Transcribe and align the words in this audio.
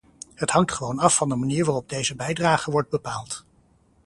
Het 0.35 0.49
hangt 0.49 0.71
gewoon 0.71 0.99
af 0.99 1.15
van 1.15 1.29
de 1.29 1.35
manier 1.35 1.65
waarop 1.65 1.89
deze 1.89 2.15
bijdrage 2.15 2.71
wordt 2.71 2.89
bepaald. 2.89 3.45